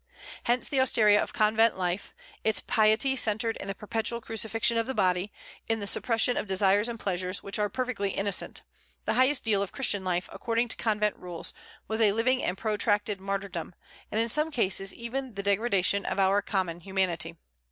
[0.45, 2.15] Hence the austerity of convent life.
[2.43, 5.31] Its piety centred in the perpetual crucifixion of the body,
[5.69, 8.63] in the suppression of desires and pleasures which are perfectly innocent.
[9.05, 11.53] The highest ideal of Christian life, according to convent rules,
[11.87, 13.75] was a living and protracted martyrdom,
[14.11, 17.35] and in some cases even the degradation of our common humanity.